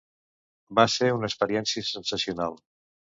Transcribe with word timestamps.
Va 0.79 0.85
ser 0.95 1.11
una 1.17 1.29
experiència 1.31 1.85
sensacional. 1.91 2.59